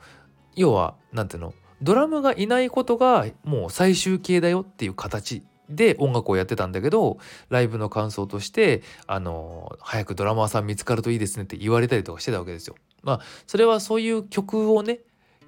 [0.55, 12.75] 要は何ていうのドラムがいないことがもう最終形だよっていう形で音楽をやってたんだけどライブの感想としてあの早くドラマーさん見つかるといいですねって言われたりとかしてたわけですよ。
[13.03, 14.99] まあそれはそういう曲をね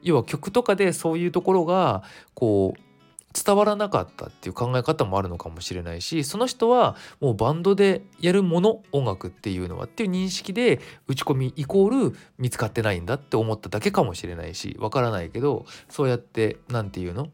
[0.04, 2.04] 要は曲とかでそういうところが
[2.34, 2.82] こう
[3.34, 17.30] 伝わらなかったっていう考え方もあるのかもしれないしその人はもうバンドでやるもの音楽っていうのはっていう認識で打ち込みイコール見つかってないんだって思っただけかもしれないしわからないけどそうやって何て言うの？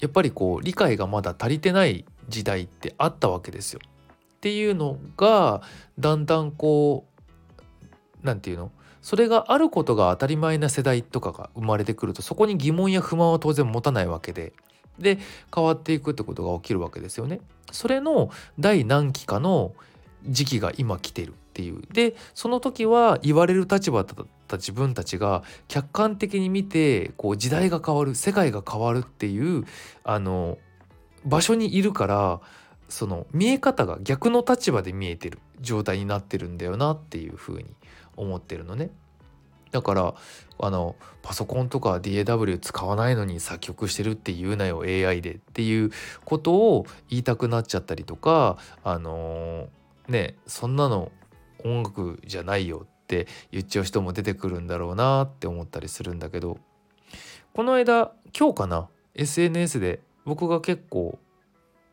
[0.00, 3.80] やっぱりこう理解がまだ足りてない時代ってあったわけですよ。
[3.84, 5.62] っていうのが
[5.98, 7.54] だんだんこう
[8.22, 8.70] 何て言うの？
[9.00, 14.52] それがあることが当たり前な世代とかが生まれてくるとそこに疑問や不満は当然持たないわけで
[14.98, 15.18] で
[15.54, 17.40] 変わっていくってことが起きるわけですよね。
[17.70, 19.74] それの第何期かの
[20.26, 29.64] 時期が今来てるっていうでその時は言われる立場だった自分たちが客観的に見てこう時代が変わる世界が変わるっていう
[30.04, 30.58] あの
[31.24, 32.40] 場所にいるから
[32.90, 37.74] その見え方が逆の立場で見えてる状態になってるんだよなっていうふうに
[38.16, 38.90] 思ってるのね。
[39.72, 40.14] だから
[40.58, 45.90] あのパソコンとか DAW 使わないのに作曲してるって言うなよ AI でっていう
[46.24, 51.10] ことを言いたくなっちゃったりとかあのー、ねそんなの
[51.66, 56.58] 音楽じゃないよって言っちゃう人も出てくるんだろうなって思ったりするんだけど
[57.52, 61.18] この間今日かな SNS で僕が結構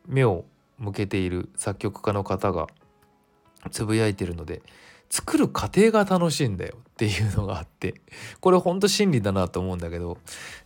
[0.06, 0.44] 目を
[0.78, 2.66] 向けている作曲家の方が
[3.70, 4.62] つぶやいてるので
[5.14, 7.94] 作る過程が楽しいんだよっていうのがあって
[8.40, 10.18] これほんと真理だなと思うんだけど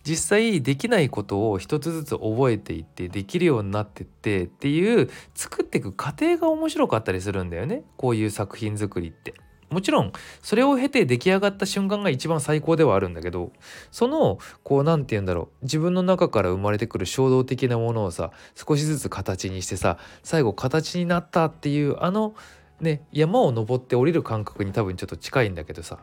[0.05, 9.35] 実際できないことを一つずつ覚えていってできるようになってってっていう作っていく過程が面白かったりするんだよねこういう作品作りって。
[9.71, 13.53] もちろんそれを経て出来上がった瞬間が一番最高ではあるんだけど
[13.91, 22.35] そのこう何て言うんだろう自分の中から生まれてくる衝動的なものをさ少しずつ形にしてさ最後形になったっていうあの
[22.81, 25.99] ね山を登って降りる感覚に多分ちょっと近いんだけどさ。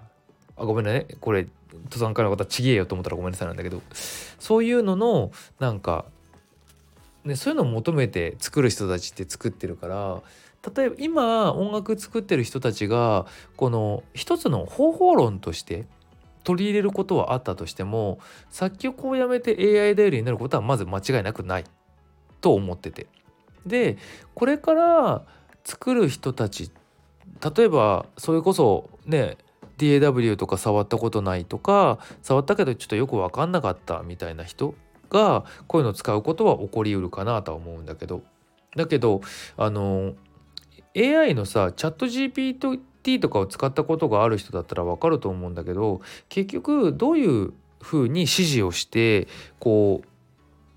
[0.57, 1.05] あごめんね。
[1.19, 3.81] これ登山家の方ちげえよと思ったらごめんなさいなんだけど。
[4.39, 6.05] そういうののなんか、
[7.23, 10.21] ね、そういうのを求めて作る人たちって作ってるから
[10.75, 15.85] 例えば今音楽作ってる人たちがこの一つの方法論として
[16.43, 21.63] 取り入れることはあったとしても作曲をやめて AI 頼りになることはまず間違いなくない
[22.41, 23.07] と思ってて。
[23.65, 23.97] で
[24.35, 25.25] これから
[25.65, 26.71] 作る人たち
[27.55, 29.37] 例えばそれこそね
[29.77, 34.75] DAW とか触ったことないとか触ったけどちょっとよく分かんなかったみたいな人
[35.09, 38.21] がこういうのを使うことは起こりうるかなとは思うんだけど
[38.75, 39.21] だけど
[39.57, 40.13] あの
[40.95, 49.27] AI のさチャット GPT とかを使ったことがある人だったら分かると思うんだけど結局どういうふうに指示をして
[49.59, 50.07] こう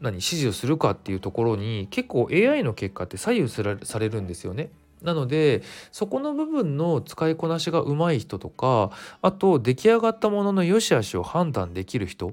[0.01, 3.63] 何指示をするかっていうところに結構 AI の結果って左右さ
[3.99, 4.71] れるんですよね。
[5.03, 8.91] なのでそこの部分の使いこなしがうまい人とか
[9.23, 12.33] あと出来上がったものの良し悪しを判断できる人っ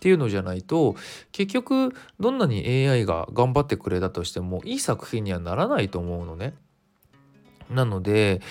[0.00, 0.96] ていうのじゃないと
[1.32, 6.54] 結局どんなに AI が頑張ってくれたとしてもいい作品にはならないと思うのね。
[7.70, 8.42] なので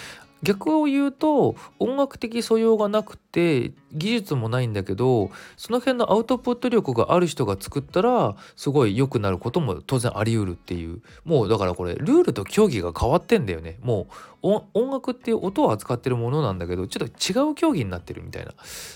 [0.43, 11.01] 逆を言うと音楽的素養がなくて技術もないんだけどその辺のアウトプット力がある人が作ったらすごい良くなることも当然あり得るっていう。
[11.23, 13.77] もうだからこれルールと競技が変わってんだよね。
[13.81, 14.07] も
[14.41, 18.53] う音楽っていう音を扱ってるものなんだけどちょっと違う競技になってるみたいな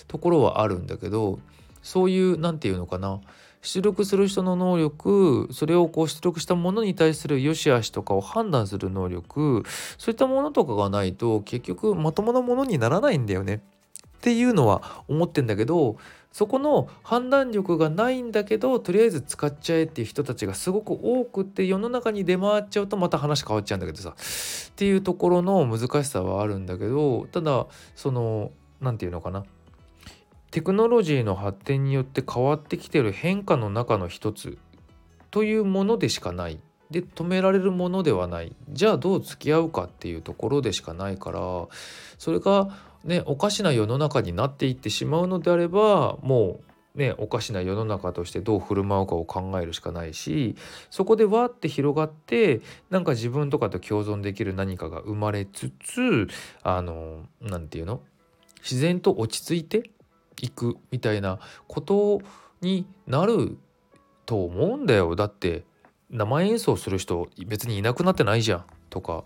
[0.08, 1.40] ところはあるんだけど
[1.82, 3.22] そういう何て言うのかな。
[3.62, 9.63] 出力する人の能力それをこう出力したものに対する良し悪しとかを判断する能力
[9.98, 13.62] そういったものとかがないと結局まともなものにならないんだよね。
[14.17, 15.98] っていうのは思ってんだけど
[16.32, 24.10] そこの判断力がないんだけどとりあえず使っちゃえっていう人たちがすごく多くって世の中に出回っちゃうとまた話変わっちゃうんだけどさ。
[24.10, 29.46] っていうところの難しさはあるんだけどただその何て言うのかな。
[30.52, 34.58] テクノロジーの発展によって変わってきてる変化の中の一つ
[35.30, 36.60] というものでしかない。
[36.90, 38.56] で止められるものではない。
[38.70, 41.68] じゃあどう付き合うかっていうところでしかないから
[42.18, 42.70] それが
[43.04, 46.62] ねおかしな世の中になっていってしまうのであればも
[46.96, 50.56] うねおかしな世の中としてどう振る舞うかを考えるしかないし
[50.90, 56.30] そこでわって広がってなんか自分とかと共存できる何かが生まれつつ
[56.64, 58.00] あの何て言うの？
[58.62, 59.92] 自然と落ち着いて
[60.41, 62.21] いくみたいなこと
[62.62, 63.58] になる
[64.26, 65.15] と思うんだよ。
[65.15, 65.65] だって
[66.10, 69.23] 生演奏する人別にいなくなってないじゃんとか。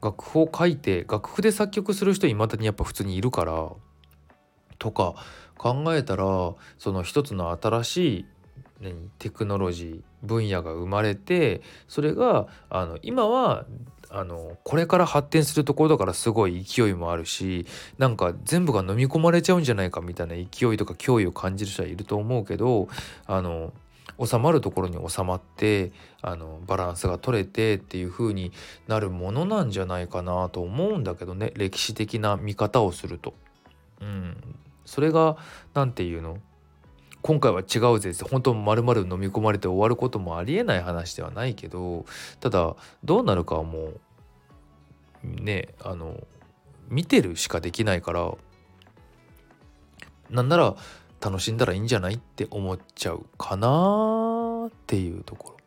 [0.00, 3.70] 楽譜を書いて楽譜で作曲する人いまだにやっぱ普通にいるから。
[4.78, 5.14] とか
[5.56, 6.24] 考えたら
[6.78, 8.26] その一つの新しい
[9.18, 13.66] テクノロジー分野が生まれてそれがあの今は
[14.10, 17.66] あのこれから発展するところだからすごい勢いもあるし
[17.98, 20.42] なんか全部が飲み込まれちゃうんじゃないかみたいな勢
[20.72, 22.88] いとか脅威を感じる人はいると思うけど
[23.26, 23.72] あの
[24.24, 25.92] 収まるところに収まって
[26.22, 28.50] あのバランスが取れてっていう風に
[28.88, 33.34] なるものなんじゃないかなと思うんだけどね歴史的な見方をすると。
[34.00, 34.36] うん、
[34.84, 35.36] それが
[35.74, 36.38] 何て言うの？
[37.22, 42.06] 今回は違うぜって本当まるまる飲み込まれて終わることもありえない話ではないけど
[42.40, 43.92] ただどうなるかはも
[45.24, 46.16] うねあの
[46.88, 48.32] 見てるしかできないから
[50.30, 50.76] なんなら
[51.20, 55.57] 楽しんだらいいんじゃないって思っちゃうかなっていうところ。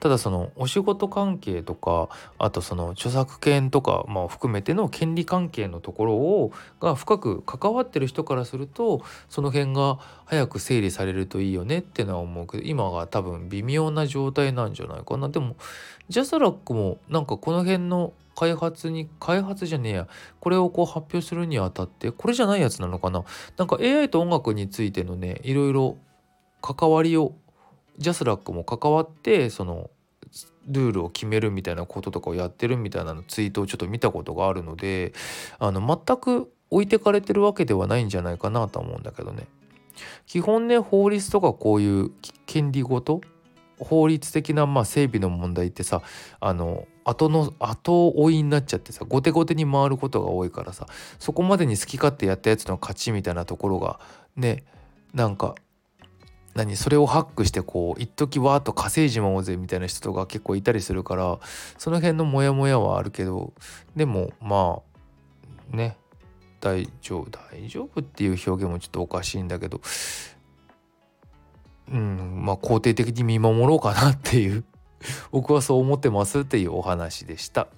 [0.00, 2.08] ただそのお仕事関係とか
[2.38, 15.28] あとその著作権とか、まあ、含めての権利関係のところをが深く関わってる人からするとその辺が早く整理されるといいよねってのは思うけど今が多分微妙な状態なんじゃないかな。
[15.28, 15.56] でも
[16.08, 20.08] ジャスラックもなんかこの辺の開発に開発じゃねえや
[20.38, 23.24] これをこう発表するにあたってこれじゃないやつなのかな。
[23.56, 25.96] なんか AI と音楽についてのねいろいろ
[26.62, 27.32] 関わりを
[27.98, 29.90] ジャスラックも関わってその
[30.66, 35.12] ルールを決めるみたいなこととかをやってるみたいなのツイートをちょっと見たことがあるので
[35.58, 39.46] あの全く置いてかれてるわけではないんじゃないかなと思うんだけどね。
[40.26, 42.10] 基本ね法律とかこういう
[42.46, 43.20] 権利ごと
[43.80, 46.02] 法律的なまあ整備の問題ってさ
[46.40, 50.86] あの後の後追いになっちゃってさ後手後手に回ることが多いからさ
[51.18, 53.98] そこまでに好き勝手やったやつの勝ちみたいなところが
[54.36, 54.64] ね
[55.14, 55.54] なんか
[56.58, 61.38] 何それをハックしてこう一時わーっと稼いじまおうぜみたいな人とか結構いたりするから
[61.78, 63.52] その辺のモヤモヤはあるけど
[63.94, 64.80] でもま
[65.72, 65.96] あね
[66.60, 69.80] 大丈夫大丈夫っていう表現もちょっとおかしいんだけど
[71.92, 74.64] うんまあ肯定的に見守ろうかなっていう
[75.30, 77.68] 僕はそう思ってますっていうお話でした。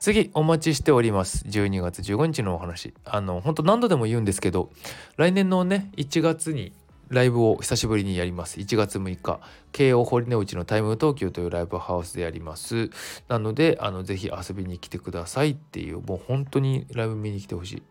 [0.00, 4.70] 次お待ちしております12月15日のお話あの本当何度でも言うんですけど
[5.18, 6.72] 来年のね1月に
[7.10, 8.60] ライブを久しぶりにやります。
[8.60, 9.40] 1月6日
[9.72, 12.90] 慶応堀之内のタイム東京というライブハウスでやります。
[13.26, 17.82] なのであのぜひ遊びに来てくださいっていうもう本当にライブ見に来てほしい。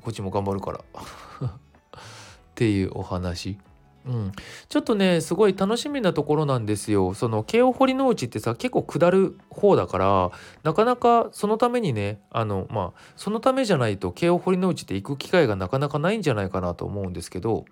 [0.00, 0.78] こっちも頑張るから。
[1.46, 1.50] っ
[2.54, 3.58] ていうお話。
[4.06, 4.32] うん、
[4.68, 7.14] ちょっとねすごい楽しみなところなんですよ。
[7.14, 10.30] その慶応堀之内ってさ結構下る方だから
[10.62, 17.64] なかなかそのためにねあのまあそのためじゃないと慶応堀之内って行く機会がなかなかないんじゃないかなと思うんですけど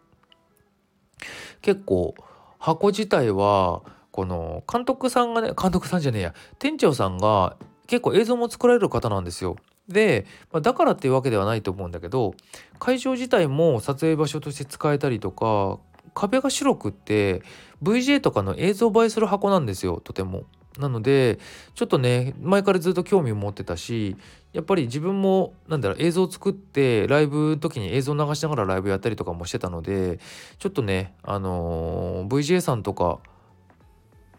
[1.61, 2.15] 結構
[2.59, 7.57] 箱自体はこの監督さんがね監督さんじゃねえや店長さんが
[7.87, 9.57] 結構映像も作られる方なんですよ。
[9.89, 12.35] で、ま、だからっていうわけではないと思うんだけど
[12.79, 15.79] 会場自体も撮影場所として使えたりとか
[16.15, 17.43] 壁が白くって
[17.83, 20.45] VJ とかの映像映えする箱なんですよとても。
[20.79, 21.39] なので
[21.75, 24.17] ちょっとね前からずっと興味を持ってたし
[24.53, 30.19] やっぱり自分もなんだろう映像を作ってライブの時に映像を流しながらライブやったりとかもしてたので
[30.59, 33.19] ちょっとねあのー、VJ さんとか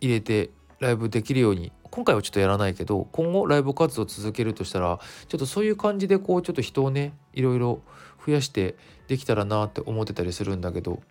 [0.01, 7.81] 入れてライブできるように今回はちょっとやらないけど今後ライブ活動を続けるとしたらちょっとそういう感じでこうちょっと人をねいろいろ
[8.25, 8.75] 増やして
[9.07, 11.01] できたらなって思ってたりするんだけど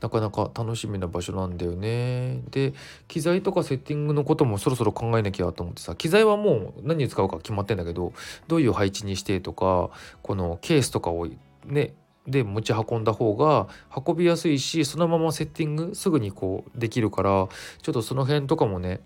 [0.00, 2.40] なかなか楽しみな場所なんだよね。
[2.50, 2.74] で
[3.06, 8.12] 機材とかセッティングのこともそろそろ考えなきゃと思ってさ機材はもう何に使うか決まってんだけど
[8.46, 9.90] どういう配置にしてとか
[10.22, 11.28] このケースとかを
[11.64, 11.94] ね
[12.26, 13.68] で持ち運んだ方が
[14.06, 17.48] 運びやすいしそのままセッティングすぐにこうできるから
[17.82, 19.00] ちょっとその辺とかもね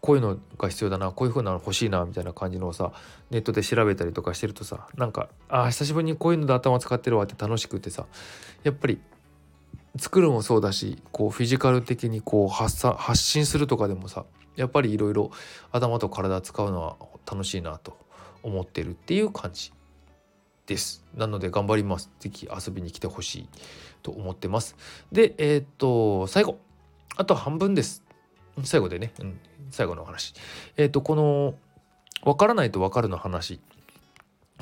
[0.00, 2.92] こういうのが必要だなこういう風なの欲しいなみたいな感じのをさ
[3.30, 8.06] ネットで調べたりとかしてるとさなんかあ久しぶりにこういうので頭使ってるわって楽しくてさ
[8.62, 9.00] やっぱり
[9.98, 14.24] 作るもそうだしこうフィジカル的にこう発散発信するとかでもさ
[14.56, 15.30] やっぱりいろいろ
[15.70, 16.96] 頭と体使うのは
[17.30, 17.96] 楽しいなと
[18.42, 19.72] 思ってるっていう感じ
[20.66, 21.04] です。
[21.14, 22.10] なので頑張ります。
[22.18, 23.48] 是非遊びに来てほしい
[24.02, 24.76] と思ってます。
[25.12, 26.58] で、えー、っと、最後。
[27.16, 28.02] あと半分です。
[28.64, 29.40] 最後でね、うん、
[29.70, 30.34] 最後の話。
[30.76, 31.54] えー、っと、この、
[32.22, 33.60] わからないとわかるの話。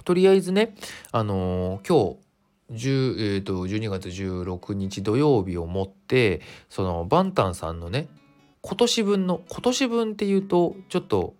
[0.04, 0.74] とりあえずね、
[1.10, 2.23] あのー、今日、
[2.72, 6.40] 10えーと、12月16日土曜日をもって
[6.70, 8.08] そのバンタンさんのね
[8.62, 11.34] 今年分の今年分っていうとちょっと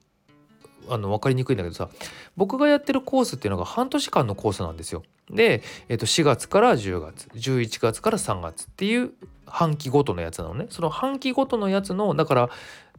[0.89, 1.89] あの分かりにくいんだけどさ
[2.37, 5.03] 僕がやってるコースっていうのが半年間のコースなんですよ。
[5.31, 9.13] で、えー、と4月から10月11月から3月っていう
[9.47, 10.67] 半期ごとのやつなのね。
[10.69, 12.51] その半期ごとのやつのだから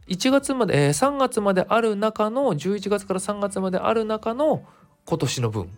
[0.08, 4.64] 1月まで、えー、3月まである中の11月から3月まである中の
[5.06, 5.70] 今年の分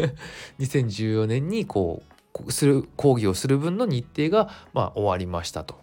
[0.58, 2.02] 2014年にこ
[2.46, 5.78] うする講義をする分の日程がま終わりましたと。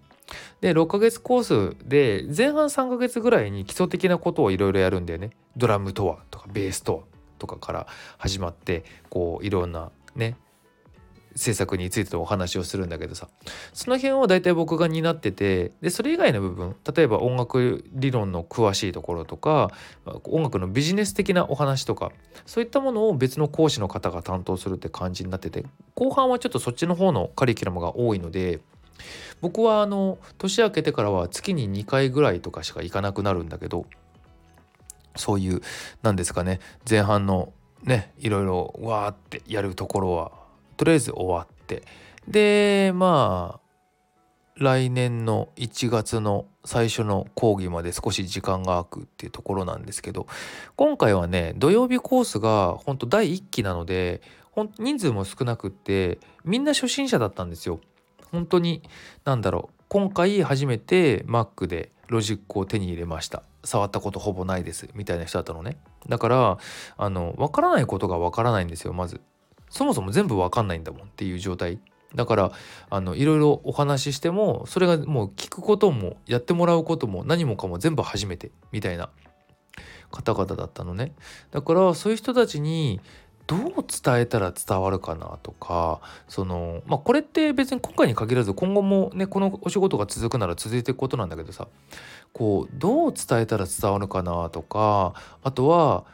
[0.60, 5.30] で6ヶ月コースで前半3ヶ月ぐらいに基礎的なことをいろいろやるんだよね。
[5.56, 7.04] ドラムとはとかベースとは
[7.38, 7.88] とかから
[8.18, 10.36] 始まってこういろんなね
[11.38, 13.30] 制作についてお話をするんだけどさ。
[13.74, 19.72] その辺を大体僕が担っててでそれ以外の部分例えば音楽理論の詳しいところとか
[20.26, 22.12] 音楽のビジネス的なお話とか
[22.46, 25.66] そういったものを別の講師の方が担当するって感じになってて
[25.96, 28.60] 後半はちょっとそっちの方のカリキュラムが多いので
[29.42, 33.86] 僕はあの年明けてからは月に2回ぐらいとかしか行かなくなるんだけど
[35.16, 35.62] そういう
[36.02, 36.60] 何ですかね
[36.90, 40.32] 前半のねいろいろわーってやるところは
[40.78, 41.84] とりあえず終わって。
[42.28, 43.68] でまあ
[44.60, 50.26] 来年の1月の最初の講義まで少し時間が空くっていうところなんですけど
[50.76, 54.22] 今回はね土曜日コースが本当第1期なので
[54.80, 57.80] 人数も少なくってみんな初心者だったんですよ。
[58.32, 58.82] 本当に
[59.24, 63.44] 何だろう今回初めて Mac でロジックを手に入れました。
[63.64, 65.78] 触ったことほぼないですみたいな人だったのね。
[66.10, 66.58] だから
[66.98, 69.22] あの分からないことが分からないんですよまず。
[69.78, 71.80] そもそも全部わかんないんだもんっていう状態。
[72.16, 72.52] だから
[72.90, 79.10] あのいろいろお話ししてもそれがもう聞くこともやってもらうことも何もかも全部初めてみたいな
[80.10, 81.14] 方々だったのね。
[81.52, 83.02] だからそういう人たちに
[83.46, 91.68] どう伝えたら伝わるかなとかそのまあこれって別に今回に限らず今後もねこのお仕事が続くなら続いていくことなんだけどさ
[92.34, 95.14] こうどう伝えたら伝わるかなとか
[95.44, 96.06] あとは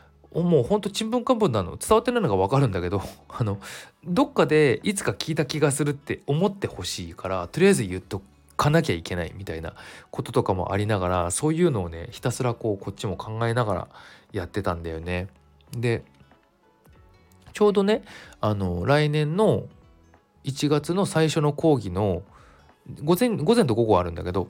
[0.42, 3.60] もうほんとちんぷんかんぷんなの伝わってないのが分かるんだけど あの
[4.06, 8.22] どっかでいつか聞いた気がするって思ってほしいからとりあえず言っと
[8.58, 9.74] かなきゃいけないみたいな
[10.12, 13.88] こととかもありながらそういうのをねひたすらこうこっちも考えながら
[14.32, 15.28] やってたんだよね。
[15.72, 16.04] で
[17.54, 18.04] ちょうどね
[18.42, 19.64] あの来年の
[20.44, 22.24] 1月の最初の講義の
[23.04, 24.50] 午前午前と午後あるんだけど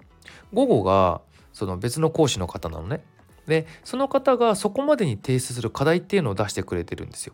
[0.54, 1.22] 午後が
[1.54, 3.04] その別の講師の方なのね。
[3.48, 7.34] でその方がそこまでに提出する課題っていうのを出してくれてるんですよ。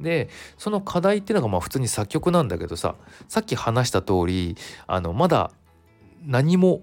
[0.00, 2.94] でその課題っていうのがまあ普通に作曲なんだけどさ
[3.26, 4.56] さっき話した通り
[4.86, 5.50] あのまだ
[6.24, 6.82] 何も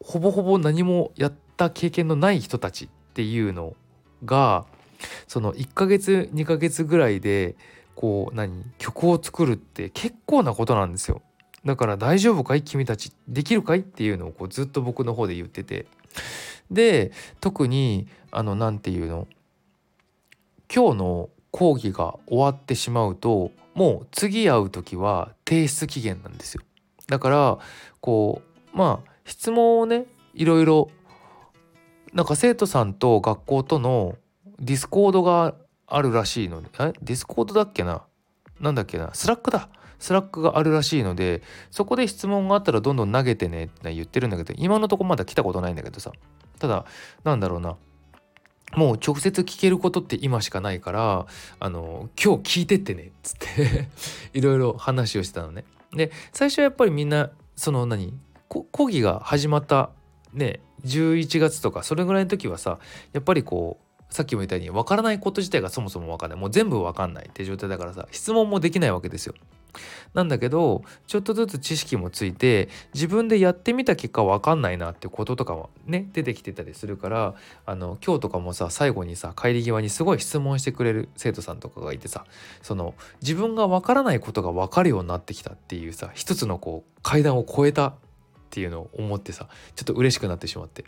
[0.00, 3.74] ほぼほぼ何もやった経験のない人たちっていうの
[4.24, 4.64] が
[5.26, 7.56] その1ヶ月2ヶ月ぐらいで
[7.96, 11.20] こう何曲を作るって結構なことなんですよ。
[11.64, 12.62] だから大丈夫かい？
[12.62, 13.80] 君たちできるかい？
[13.80, 15.86] っていうのをこうずっと僕の方で言ってて
[16.72, 19.28] で特にあの何て言うの？
[20.74, 26.62] 今日の講義が終わってしまうともう次会う時は提出期限なんですよ。
[27.08, 27.58] だから
[28.00, 28.40] こ
[28.74, 30.90] うまあ質問をねいろいろ
[32.14, 34.16] なんか生徒さんと学校との
[34.58, 35.54] ディスコードが
[35.86, 36.92] あるらしいのでえ？
[37.02, 38.02] ディスコードだっけな？
[38.58, 39.10] なんだっけな？
[39.12, 39.68] スラックだ。
[39.98, 46.12] スラックがあるらしいのでそこで質問があったらどんどん投げてねって言ってるんだけど今のとこまだ来たことないんだけどさ。
[46.62, 46.84] ただ
[47.24, 47.76] なんだろうな
[48.76, 51.26] もう直接聞けることって今しかないから
[51.58, 53.88] あの今日聞いてってねっつって
[54.32, 55.64] いろいろ話をしてたのね。
[55.92, 58.16] で最初はやっぱりみんなその何
[58.48, 59.90] 講義が始まった
[60.32, 62.78] ね11月とかそれぐらいの時はさ
[63.12, 69.34] やっぱりこうさっきも言ったように分からないこと自体がそもそも分かんないもう全部分かんないって状態だからさ質問もできないわけですよ。
[70.14, 77.34] なんだけどちょっとずつ知識もついて自分でやってみた結果分かんないなってこととかもね出てきてたりするから
[77.66, 82.26] あの今日とかもさ最後にさ帰り際にすごい質問してくれる生徒さんとかがいてさ
[82.62, 87.94] その自分が分からないことが分かるようになってきたっていうさ一つのこう階段を越えたっ
[88.50, 90.84] ていうのを思ってさちょっと嬉しくなってしまって。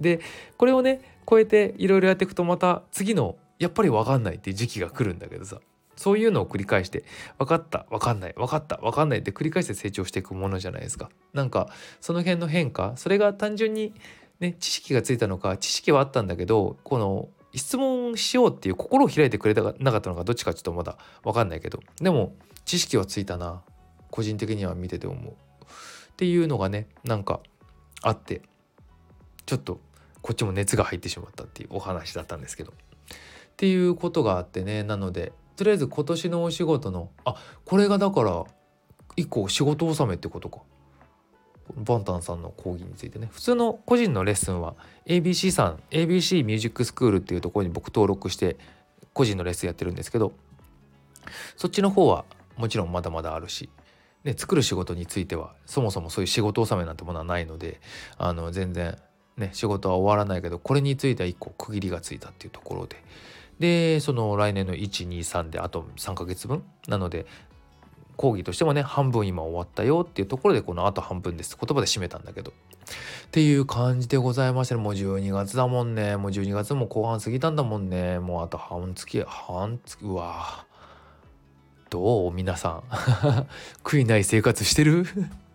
[0.00, 0.20] で
[0.56, 5.60] これをね超えていろいろやっていくとまた次のやっぱり分かんないっていう時期が来るんだけどさ
[5.96, 7.04] そういうのを繰り返して
[7.38, 11.10] 分かった分かんない分かった分かんないって繰り返して成長していくものじゃないですか。
[11.32, 11.68] なんか
[12.00, 13.94] その辺の変化それが単純に
[14.40, 22.34] ね知識がついたのか知識はあったんだけどこの質問しようっていう心を開いてくれたなかったのかどっちかちょっとまだ分かんないけどでも
[22.64, 23.62] 知識はついたな
[24.10, 27.40] 個人的には見てて思うっていうのがねなんか
[28.02, 28.42] あって
[29.46, 29.80] ちょっと
[30.22, 32.74] こっちも熱が入ってしまったっていうお話だったんですけどっ
[33.56, 38.44] ていうことがあってねなのでとりあえず今年のお仕事のあこれがだから
[39.16, 40.60] 一個仕事納めってことか。
[41.76, 43.28] バンタンさんの講義についてね。
[43.32, 44.74] 普通の個人のレッスンは
[45.06, 48.58] ABC さん ABC ミュージックスクールっていうところに僕登録して
[49.14, 50.32] 個人のレッスンやってるんですけど
[51.56, 52.24] そっちの方は
[52.56, 53.70] もちろんまだまだあるし、
[54.24, 57.80] ね、作る仕事についてはそもそもそういう仕事納めなんてものはないので
[58.18, 58.98] あの全然
[59.36, 63.02] ね仕事は終わらないけどこれについては1個区切りがついたっていうところで
[63.58, 67.26] でその来年の123であと3ヶ月分なので
[68.16, 71.56] 講義としてもね半分今終わったよっていうところでこのあと半分です。
[71.60, 72.52] 言葉で締めたんだけど。
[72.52, 72.54] っ
[73.30, 76.16] ていう感じでございましてもう12月だもんね。
[76.16, 78.18] もう12月も後半過ぎたんだもんね。
[78.20, 80.66] もうあと半月半月うわ。
[81.90, 82.32] どう？
[82.32, 82.82] 皆さん。
[83.82, 85.06] 悔いない生活してる？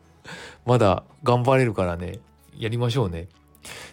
[0.66, 2.20] まだ頑張れるからね。
[2.58, 3.30] やりましょうね。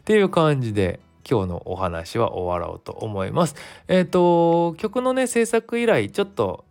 [0.00, 1.00] っていう感じで。
[1.28, 3.56] 今日のお話は終わろうと思います。
[3.88, 6.64] えっ、ー、と曲のね制作以来ちょっと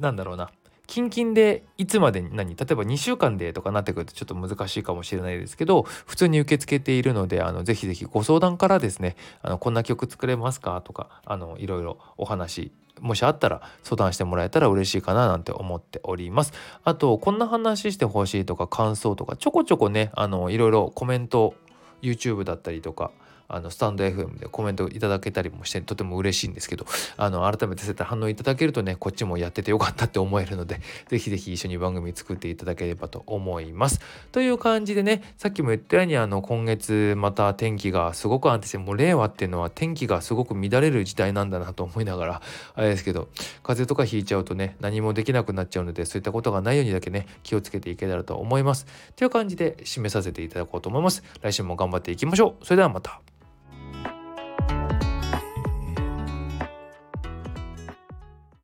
[0.00, 0.50] なんだろうな
[0.86, 2.56] キンキンでいつまでに何？
[2.56, 10.82] 例えば2週間でとかなってくるとちょっと難しいかもしれないですけど普通に受け付けているのであのぜひぜひご相談からですねあのこんな曲作れますか？
[10.82, 16.52] とかあのいろいろお話もしあったら相談してもらえたら嬉しいかななんて思っております。
[16.84, 21.54] あとこんな話してほしいとか感想とかちょこちょこねあのいろいろコメント
[22.02, 23.10] YouTube だったりとか
[23.48, 26.86] あのスタンド FM でコメントいただけたりもしてとても嬉しいんですけど
[27.16, 34.00] あの改めてそういった反応いただけるとねこっちもやっててよかったって思えるので ぜひぜひ一緒に番組作っていただければと思います。
[34.32, 42.42] という感じでねさっきも言ったようにあの今月また天気がすごく安定してもう令和っていうのは天気がすごく乱れる時代なんだなと思いながら
[42.74, 43.28] あれですけど
[43.62, 48.86] 風邪とかひいちゃうとね何もできなくなっちゃうのでそういったことがないようにだけね気をつけていけたらと思います。
[49.16, 51.22] という感じで締めさせていただこうと思います。
[51.42, 52.64] 来週も頑張っていきましょう。
[52.64, 53.20] それではまた。